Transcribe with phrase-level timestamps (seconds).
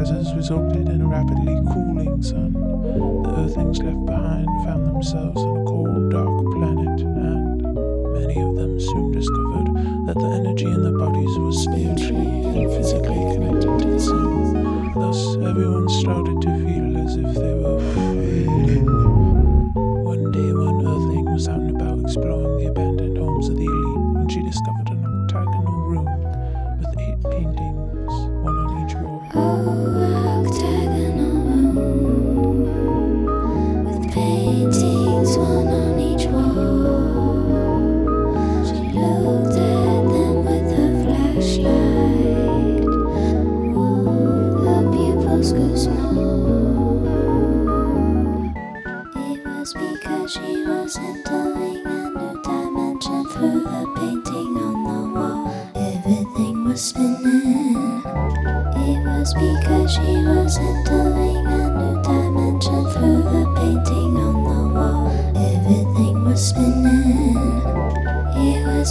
[0.00, 2.59] enterprises resulted in a rapidly cooling sun.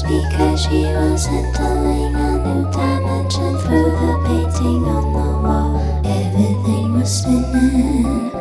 [0.10, 5.78] Because she was entering a new dimension through the painting on the wall.
[6.04, 8.32] Everything was spinning.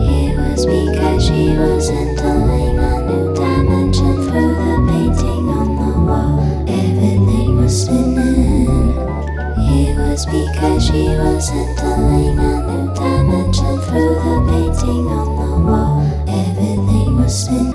[0.00, 6.40] It was because she was entering a new dimension through the painting on the wall.
[6.66, 8.96] Everything was spinning.
[9.68, 16.00] It was because she was entering a new dimension through the painting on the wall.
[16.26, 17.71] Everything was spinning.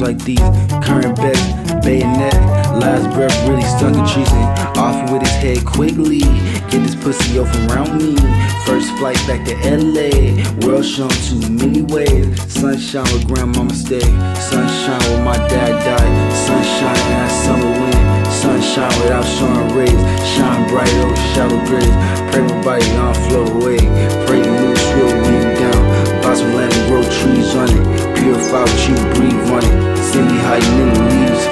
[0.00, 0.40] Times like these?
[0.84, 2.34] Current best, bayonet.
[2.78, 4.42] Last breath really stunk a treason.
[4.76, 6.20] Off with his head quickly.
[6.70, 8.16] Get this pussy off around me.
[8.64, 10.10] First flight back to LA.
[10.66, 12.26] World shown too many ways.
[12.52, 14.00] Sunshine with grandmama stay.
[14.50, 16.32] Sunshine where my dad died.
[16.32, 18.26] Sunshine in that summer wind.
[18.32, 20.00] Sunshine without showing rays.
[20.34, 21.96] Shine bright over shallow graves.
[22.30, 22.84] Pray my body
[23.28, 23.78] float away.
[24.26, 24.79] Pray swill wind
[26.30, 28.16] Buy some land and grow trees on it.
[28.16, 29.98] Purify what you breathe on it.
[29.98, 31.44] See me hiding in the leaves.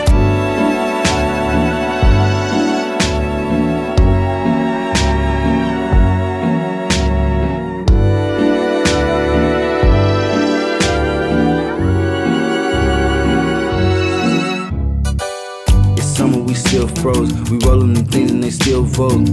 [15.99, 17.33] It's summer, we still froze.
[17.51, 19.27] We rollin' them things and they still vote.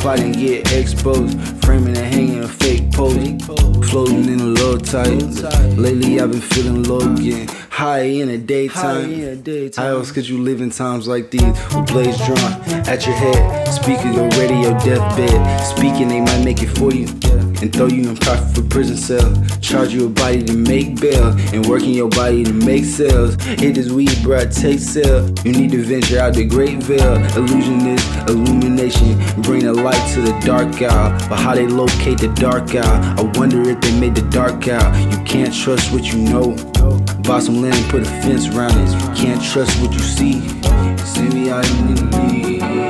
[0.00, 1.38] Plotting get exposed.
[1.62, 5.22] Framing and hanging a fake Floating in a low tide.
[5.78, 9.40] Lately I've been feeling low, getting high in the daytime.
[9.76, 11.44] How else could you live in times like these?
[11.44, 12.38] With blades drawn
[12.88, 13.68] at your head.
[13.68, 15.64] Speaker your radio deathbed.
[15.64, 17.06] Speaking, they might make it for you.
[17.60, 19.30] And throw you in profit for prison cell.
[19.60, 21.28] Charge you a body to make bail.
[21.52, 23.34] And working your body to make sales.
[23.42, 25.28] Hit this weed, bruh, take sale.
[25.44, 27.16] You need to venture out the great veil.
[27.36, 29.18] Illusion is illumination.
[29.42, 31.28] Bring the light to the dark out.
[31.28, 33.18] But how they locate the dark out?
[33.18, 34.94] I wonder if they made the dark out.
[35.12, 36.56] You can't trust what you know.
[37.22, 38.90] Buy some land and put a fence around it.
[38.90, 40.40] You can't trust what you see.
[41.04, 42.58] See me out league.
[42.58, 42.87] Sunshine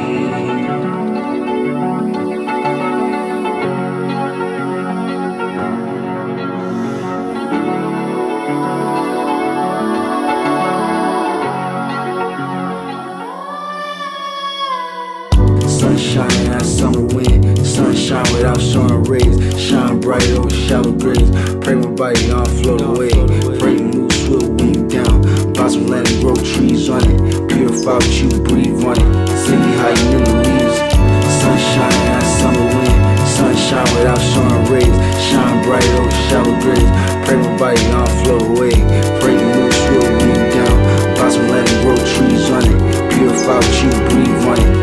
[18.08, 19.60] Sunshine without showing rays.
[19.60, 21.28] Shine bright over shallow graves.
[21.60, 23.12] Pray my body don't float away.
[23.60, 25.20] Pray the moon swill wind down.
[25.68, 27.20] Some land and grow trees on it.
[27.52, 29.08] Purify what you breathe on it.
[29.52, 30.76] Me hiding in the leaves.
[31.36, 32.96] Sunshine in that summer wind.
[33.28, 34.96] Sunshine without showing rays.
[35.28, 36.90] Shine bright over shallow grays.
[37.28, 38.72] Pray my body on float away.
[39.20, 40.76] Pray move slow, move down.
[41.12, 42.78] Blossom let it grow trees on it.
[43.12, 44.78] Purify what you breathe on it.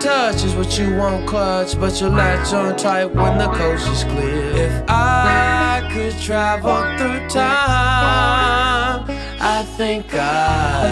[1.75, 4.57] but you'll latch on tight when the coast is clear.
[4.57, 9.05] If I could travel through time,
[9.41, 10.87] I think I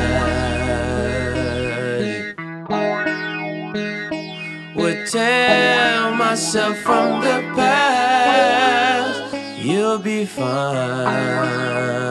[4.75, 12.10] would tell myself from the past, you'll be fine.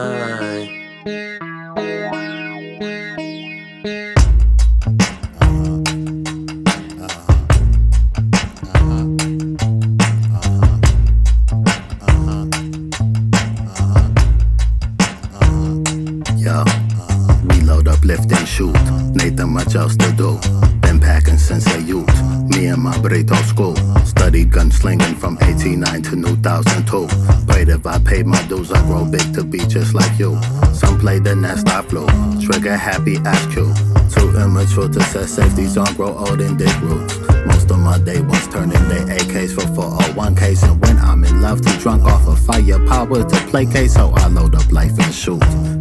[19.38, 20.38] Much else to do.
[20.80, 22.08] Been packing since I youth.
[22.50, 23.76] Me and my burrito school.
[24.04, 27.46] Studied gunslinging from 89 to 2002.
[27.46, 30.40] Prayed if I paid my dues, I grow big to be just like you.
[30.72, 32.06] Some play the nest I flew.
[32.40, 33.72] Trigger happy, ask you.
[34.10, 37.18] Too immature to set safety zone, grow old in dick roots.
[37.46, 40.62] Most of my day was turning their AKs for 401 case.
[40.62, 43.90] And when I'm in love, too drunk off of firepower to placate.
[43.90, 45.40] So I load up life and shoot.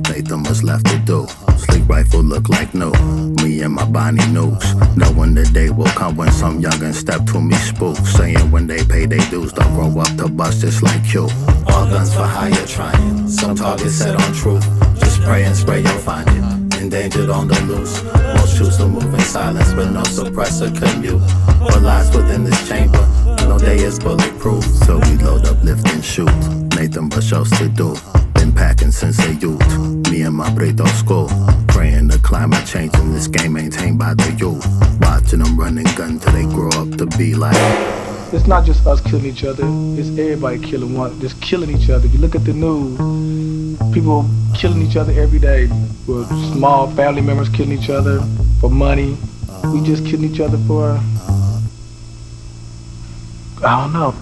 [0.09, 1.48] Nathan much left to do.
[1.59, 2.91] Sleep rifle look like new.
[3.43, 4.67] Me and my Bonnie nukes.
[4.95, 7.97] Knowing the day will come when some youngin' step to me spook.
[7.97, 11.27] Saying when they pay their dues, don't grow up to bust just like you.
[11.67, 13.27] All guns for hire trying.
[13.27, 14.65] Some targets set on truth.
[14.99, 16.81] Just pray and spray, you'll find it.
[16.81, 18.03] Endangered on the loose.
[18.37, 21.21] Most choose to move in silence but no suppressor commute.
[21.59, 23.05] What lies within this chamber?
[23.47, 24.63] No day is bulletproof.
[24.63, 26.31] So we load up, lift and shoot.
[26.75, 27.95] Nathan but shows to do.
[28.55, 30.09] Packing since a youth.
[30.11, 31.29] Me and my Brito school.
[31.67, 34.65] Praying the climate change in this game maintained by the youth.
[35.01, 37.55] Watching them running gun till they grow up to be like.
[38.31, 39.63] It's not just us killing each other,
[39.97, 42.05] it's everybody killing one, just killing each other.
[42.07, 42.97] You look at the news,
[43.91, 45.67] people killing each other every day.
[46.05, 48.19] With small family members killing each other
[48.59, 49.17] for money.
[49.73, 50.99] We just killing each other for,
[53.65, 54.13] I don't know.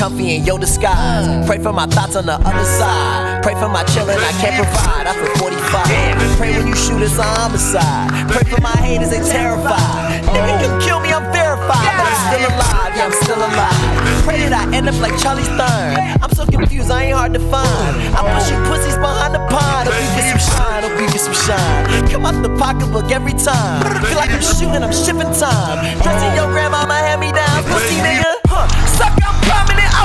[0.00, 1.28] Comfy in your disguise.
[1.46, 3.44] Pray for my thoughts on the other side.
[3.44, 5.04] Pray for my children I can't provide.
[5.04, 6.40] I feel 45.
[6.40, 8.08] Pray when you shoot it's a homicide.
[8.32, 10.24] Pray for my haters, they terrified.
[10.24, 11.84] Nigga can kill me, I'm verified.
[12.00, 14.24] But I'm still alive, yeah, I'm still alive.
[14.24, 15.92] Pray that I end up like Charlie Stern.
[16.24, 17.92] I'm so confused, I ain't hard to find.
[18.16, 19.84] I'm pushing pussies behind the pond.
[19.84, 22.08] Hope you get some shine, hope you get some shine.
[22.08, 23.84] Come out the pocketbook every time.
[24.08, 25.76] Feel like I'm shooting, I'm shipping time.
[26.00, 28.29] Dressing your grandmama hand me down, pussy nigga.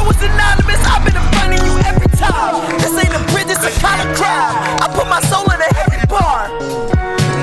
[0.06, 0.80] Was anonymous.
[0.86, 2.62] I've been in front of you every time.
[2.80, 4.54] This ain't a bridge, it's a kind of crowd.
[4.82, 6.50] I put my soul in every bar,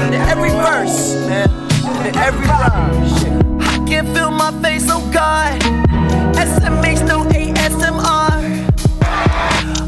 [0.07, 1.51] in every verse, man,
[2.07, 3.61] in every rhyme.
[3.61, 5.61] I can't feel my face, oh God.
[6.39, 8.41] SMH, no ASMR.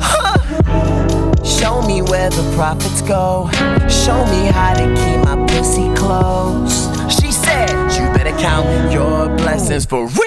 [0.03, 1.45] Huh.
[1.45, 3.49] Show me where the profits go.
[3.89, 6.89] Show me how to keep my pussy close.
[7.09, 10.25] She said, You better count your blessings for real.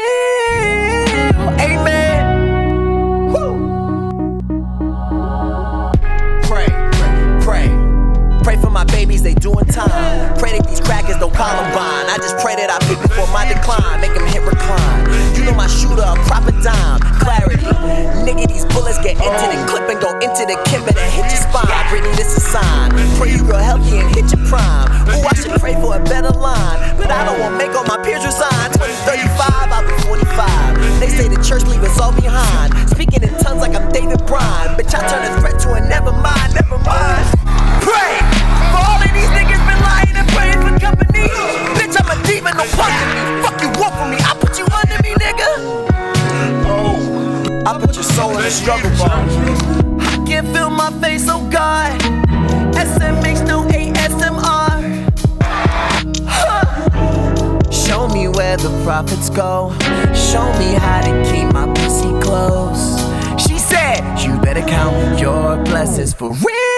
[1.59, 2.26] Amen.
[8.77, 10.37] My babies, they doing time.
[10.37, 12.05] Pray that these crackers don't Columbine.
[12.13, 13.97] I just pray that I pick before my decline.
[14.05, 15.09] Make them hit recline.
[15.33, 17.01] You know my shooter, a proper dime.
[17.17, 17.73] Clarity.
[18.21, 21.41] Nigga, these bullets get into the clip and go into the kimber that hit your
[21.41, 21.65] spine.
[21.89, 22.93] Brittany, this a sign.
[23.17, 24.85] Pray you real healthy and hit your prime.
[25.09, 26.77] Ooh, I should pray for a better line.
[27.01, 28.77] But I don't want to make all my peers resign.
[28.77, 31.01] 2035, I'll be 45.
[31.01, 32.77] They say the church leave us all behind.
[32.93, 34.77] Speaking in tongues like I'm David Bryan.
[34.77, 37.25] Bitch, I turn a threat to a never mind, never mind.
[37.81, 38.36] Pray
[38.71, 41.27] for all of these niggas been lying and praying for company.
[41.77, 43.21] Bitch, I'm a demon, no of me.
[43.43, 44.17] Fuck you, walk for me.
[44.19, 45.49] I put you under me, nigga.
[46.65, 49.23] Oh, I put your soul in the struggle bar.
[49.99, 51.99] I can't feel my face, oh God.
[52.75, 54.77] SMH, no ASMR.
[57.71, 59.73] Show me where the profits go.
[60.13, 62.99] Show me how to keep my pussy close.
[63.41, 66.76] She said, You better count your blessings for real.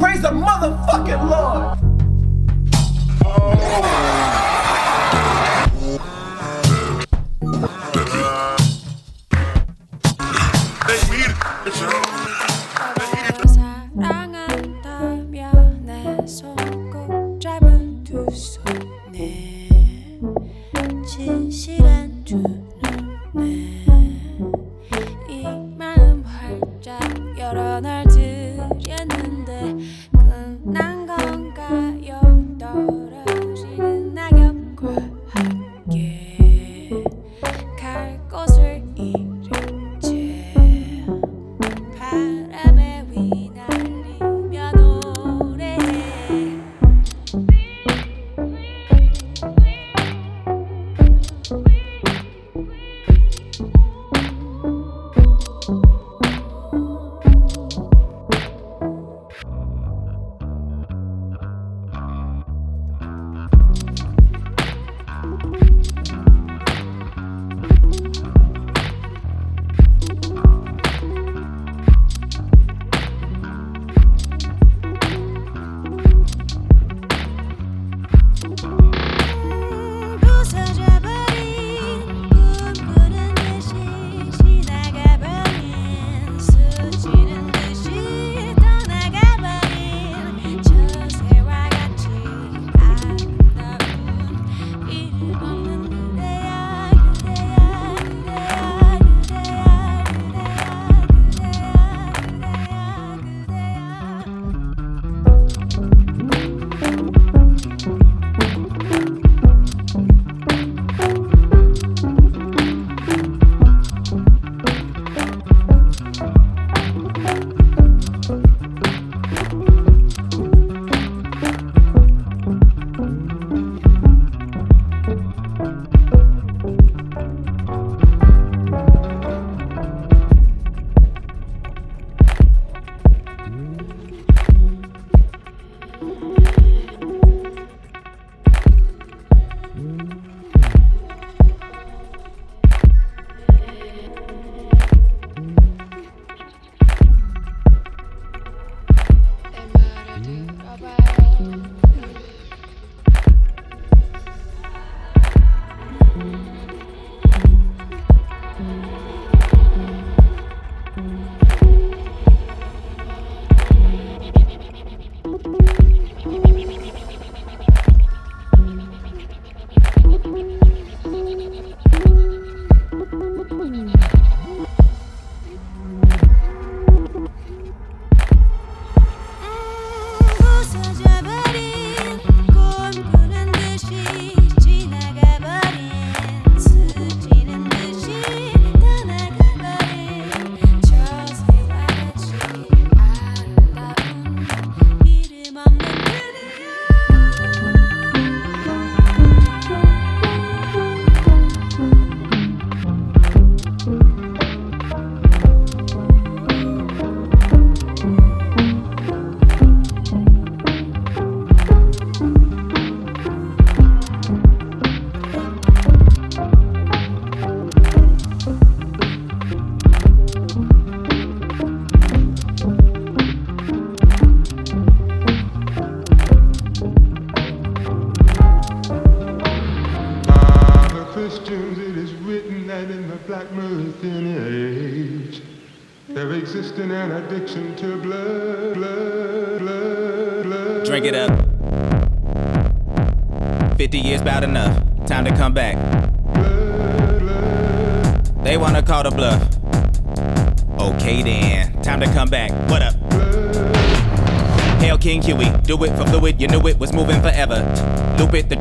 [0.00, 1.84] Praise the motherfucking Lord.
[3.84, 4.03] 사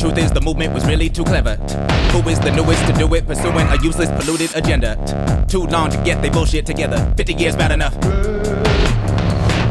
[0.03, 1.55] truth is the movement was really too clever.
[2.11, 4.97] Who is the newest to do it, pursuing a useless, polluted agenda?
[5.47, 7.13] Too long to get they bullshit together.
[7.15, 7.93] 50 years bad enough.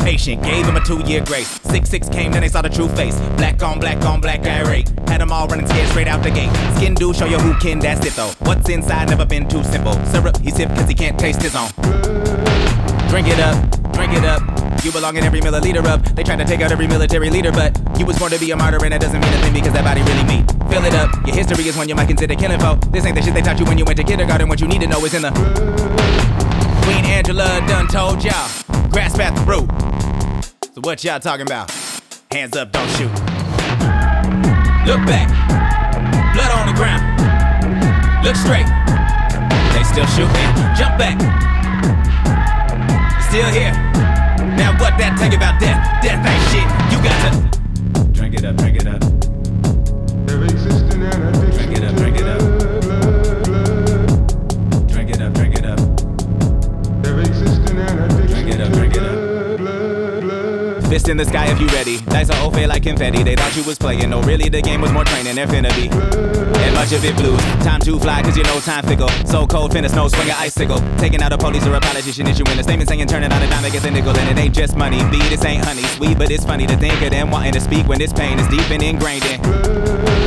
[0.02, 1.60] Patient, gave him a two year grace.
[1.64, 3.14] 6 6 came, then they saw the true face.
[3.36, 4.88] Black on black on black irate.
[5.06, 6.50] Had them all running scared straight out the gate.
[6.76, 8.32] Skin do show you who can, that's it though.
[8.46, 9.92] What's inside never been too simple.
[10.06, 11.68] Syrup, he sip cause he can't taste his own.
[13.10, 14.51] Drink it up, drink it up.
[14.82, 16.16] You belong in every milliliter of.
[16.16, 18.56] They tried to take out every military leader, but you was born to be a
[18.56, 20.44] martyr, and that doesn't mean a thing because that body really mean.
[20.68, 21.14] Fill it up.
[21.24, 22.74] Your history is one you might consider killing for.
[22.90, 24.48] This ain't the shit they taught you when you went to kindergarten.
[24.48, 25.30] What you need to know is in the.
[26.82, 28.50] Queen Angela done told y'all.
[28.90, 29.44] Grasp at the.
[30.74, 31.70] So what y'all talking about?
[32.32, 33.12] Hands up, don't shoot.
[34.82, 35.30] Look back.
[36.34, 37.06] Blood on the ground.
[38.26, 38.66] Look straight.
[39.78, 40.50] They still shooting.
[40.74, 41.22] Jump back.
[43.30, 44.11] Still here.
[44.56, 45.80] Now what that tell you about death?
[46.02, 46.68] Death ain't shit.
[46.92, 49.11] You got to drink it up, drink it up.
[61.02, 61.98] Fist in the sky if you ready.
[62.14, 63.24] Dice are off like confetti.
[63.24, 64.08] They thought you was playing.
[64.10, 65.88] No, really, the game was more training be.
[65.90, 67.40] And much of it blues.
[67.64, 69.08] Time to fly, cause you know time fickle.
[69.26, 70.78] So cold, finna snow, swing a icicle.
[70.98, 73.72] Taking out a police or a politician issuing a statement saying turning on a dime,
[73.72, 74.16] get the nickel.
[74.16, 74.98] And it ain't just money.
[75.10, 75.82] B, this ain't honey.
[75.82, 78.46] Sweet, but it's funny to think of them wanting to speak when this pain is
[78.46, 80.21] deep and ingrained in.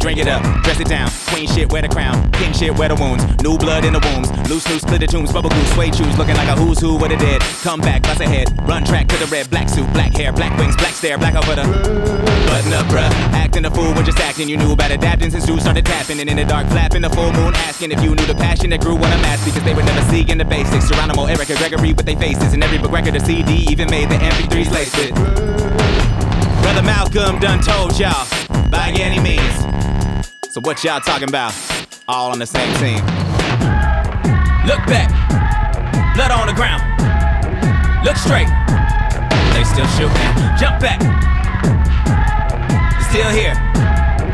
[0.00, 1.10] Drink it up, dress it down.
[1.28, 2.32] Queen shit, wear the crown.
[2.32, 3.22] King shit, wear the wounds.
[3.42, 4.32] New blood in the wombs.
[4.48, 5.30] Loose, loose, split the tombs.
[5.30, 6.16] Bubble goose, suede shoes.
[6.16, 7.42] Looking like a who's who with the dead.
[7.62, 8.48] Come back, bust ahead.
[8.66, 9.50] Run track to the red.
[9.50, 11.62] Black suit, black hair, black wings, black stare, black over the.
[12.48, 13.12] Button up, bruh.
[13.36, 14.48] Acting a fool when just acting.
[14.48, 16.18] You knew about adapting since dudes started tapping.
[16.18, 17.54] And in the dark, flapping the full moon.
[17.68, 19.44] Asking if you knew the passion that grew on a mask.
[19.44, 20.88] Because they were never seeing the basics.
[20.88, 22.54] Geronimo, Erica, Gregory with their faces.
[22.54, 26.19] And every book record or CD even made the MP3s laced with.
[26.62, 28.26] Brother Malcolm done told y'all.
[28.70, 29.54] By any means.
[30.50, 31.52] So what y'all talking about?
[32.06, 33.04] All on the same team.
[34.66, 35.10] Look back,
[36.14, 36.82] blood on the ground.
[38.04, 38.46] Look straight,
[39.54, 40.16] they still shooting.
[40.58, 41.00] Jump back,
[43.10, 43.54] still here.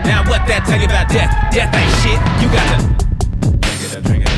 [0.04, 1.32] Now what that tell you about death?
[1.52, 2.20] Death ain't shit.
[2.42, 2.78] You got to
[3.60, 4.35] drink it up, drink it up,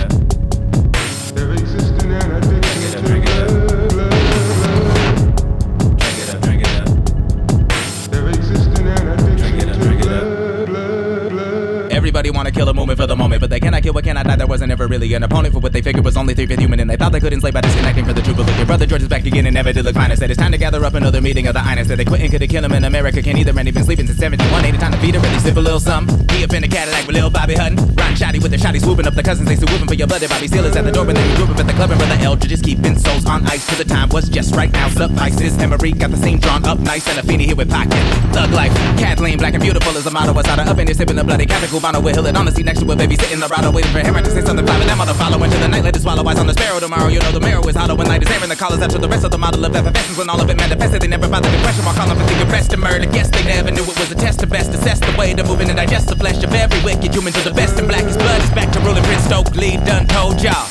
[12.19, 14.37] Everybody wanna kill a movement for the moment, but they cannot kill what cannot die.
[14.37, 16.81] There wasn't ever really an opponent for what they figured was only three fifth human,
[16.81, 18.37] and they thought they could enslave by disconnecting for the truth.
[18.37, 20.11] But look, your brother George is back again and never did look fine.
[20.11, 21.89] I said it's time to gather up another meeting of the Ines.
[21.89, 23.23] Said they quitting could have killed him in America.
[23.23, 24.65] Can't either, and he been sleeping since 71.
[24.65, 26.07] Ain't it time to feed her, really sip a little sum.
[26.31, 27.77] He up in the Cadillac with Lil Bobby Hutton.
[27.79, 29.49] Ron Shotty with the shotty swooping up the cousins.
[29.49, 30.23] They still whooping for your blood.
[30.29, 31.91] Bobby Seale is at the door, but then you group up at the club.
[31.91, 34.89] And brother Elger just keeping souls on ice till the time was just right now.
[34.89, 35.57] Suffices.
[35.59, 38.03] Emory got the scene drawn up nice, and a fiend here with pocket.
[38.35, 38.75] Thug life.
[38.99, 40.35] Kathleen, black and beautiful as a model.
[40.35, 42.67] Was out up in here sipping the bloody Captain Cubano with Hill on the seat
[42.67, 44.79] next to a baby sitting the rado waiting for him to say something fly.
[44.79, 45.85] But that mother follow into the night.
[45.85, 47.09] Let it swallow eyes on the sparrow tomorrow.
[47.09, 49.25] You know the marrow is hollow when light is airing the collars after the rest
[49.25, 51.03] of the model of effervescence when all of it manifested.
[51.03, 53.07] They never bothered to question while calling for the arrest and murder.
[53.07, 54.71] Guess they never knew it was a test of best.
[54.75, 57.43] Assess the way to move in and digest the flesh of every wicked human to
[57.43, 59.77] the best and blackest blood is back to ruling Prince Stokely.
[59.85, 60.69] Done told y'all.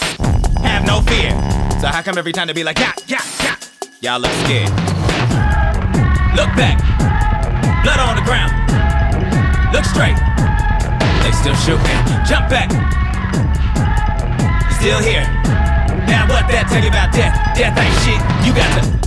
[0.63, 1.32] Have no fear.
[1.80, 3.56] So how come every time they be like, yeah, yeah, yeah,
[4.02, 4.69] y'all look scared?
[6.36, 6.78] Look back.
[7.84, 8.52] Blood on the ground.
[9.73, 10.17] Look straight.
[11.23, 12.26] They still shooting.
[12.26, 13.07] Jump back.
[14.80, 15.26] Still here.
[16.08, 17.36] Now what that tell you about death?
[17.56, 18.47] Death ain't shit.
[18.47, 19.07] You got to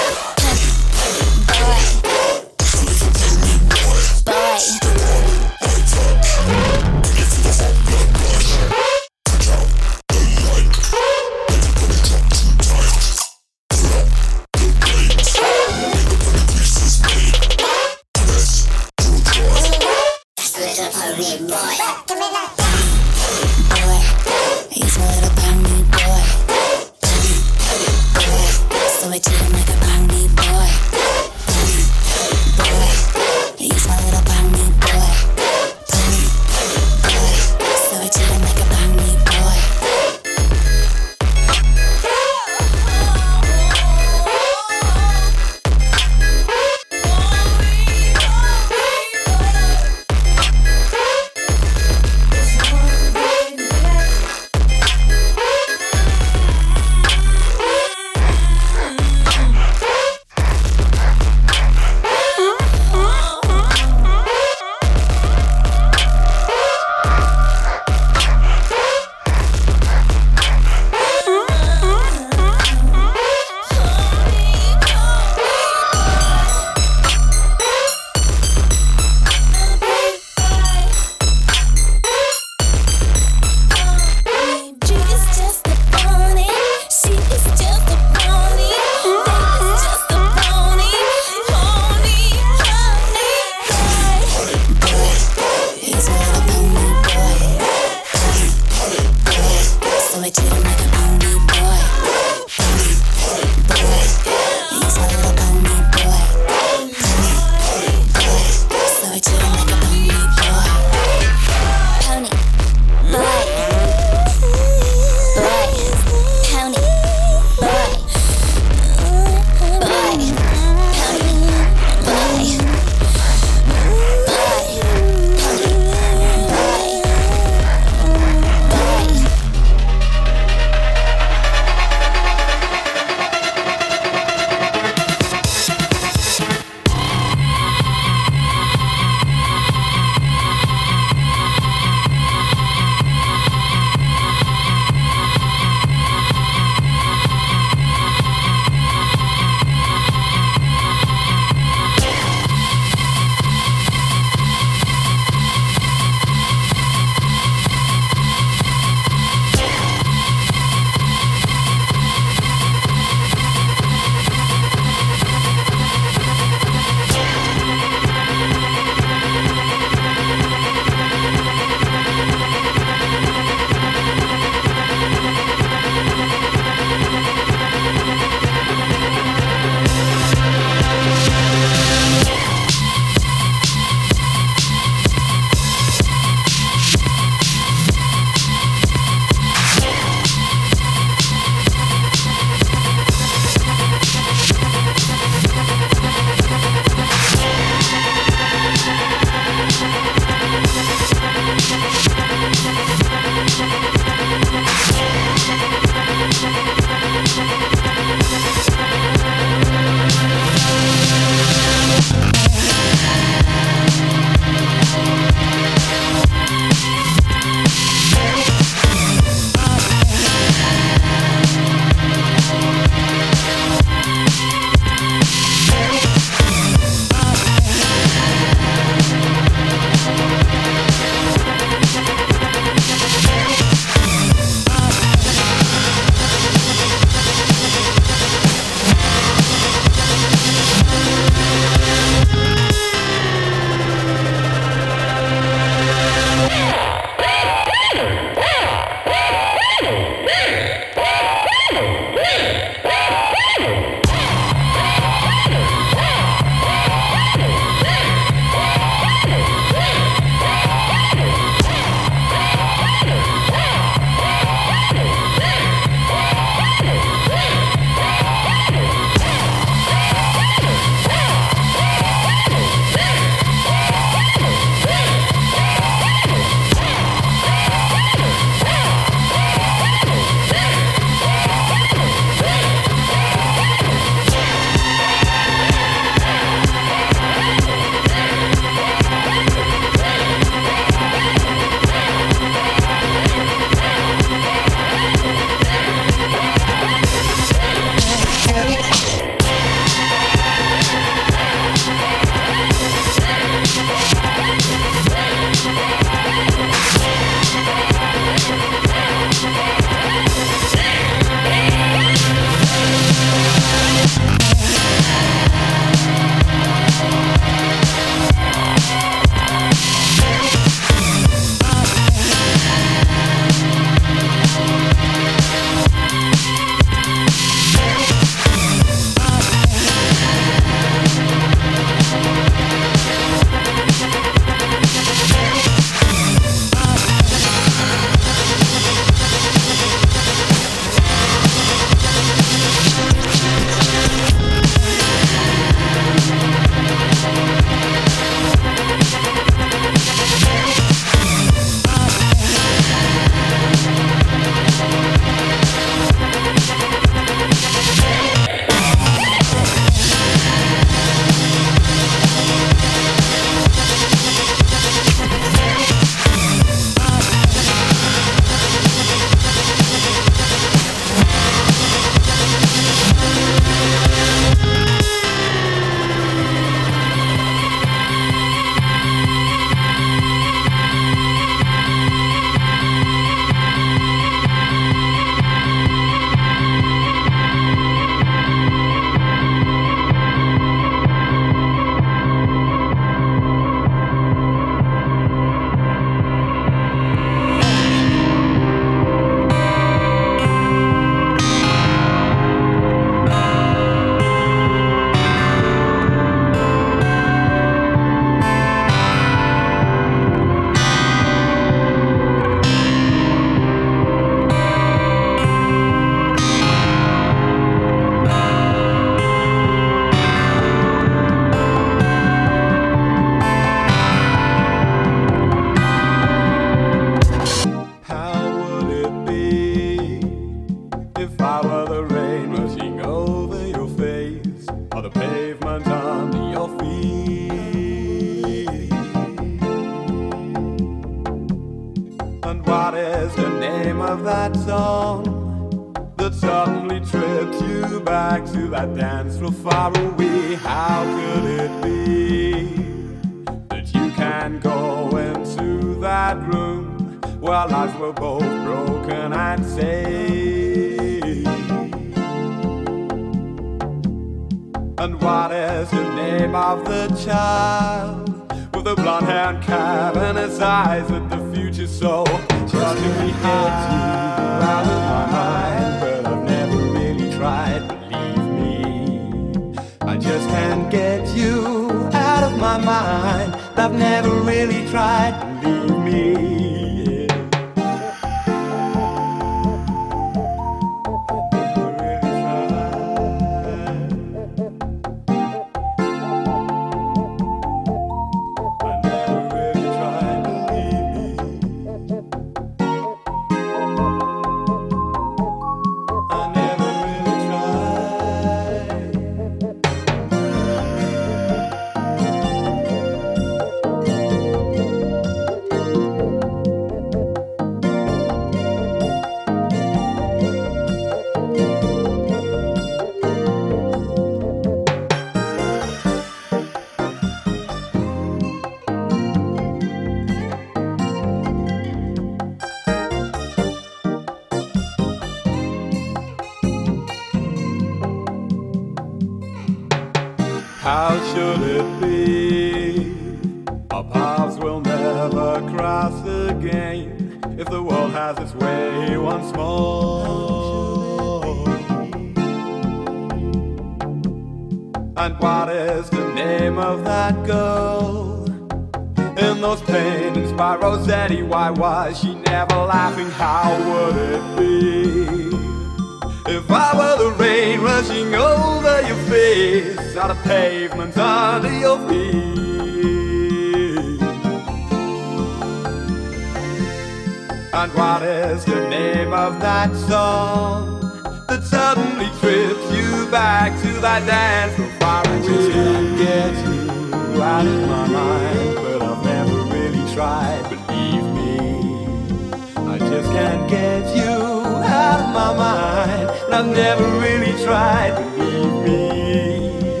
[597.68, 600.00] tried, believe me.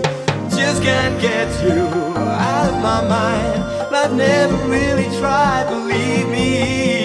[0.56, 1.84] Just can't get you
[2.16, 3.62] out of my mind.
[3.94, 6.97] I've never really tried, believe me.